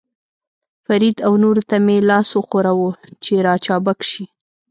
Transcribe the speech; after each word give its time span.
فرید 0.85 1.17
او 1.27 1.33
نورو 1.43 1.61
ته 1.69 1.77
مې 1.85 1.97
لاس 2.09 2.27
وښوراوه، 2.33 2.91
چې 3.23 3.33
را 3.45 3.55
چابک 3.65 3.99
شي. 4.09 4.25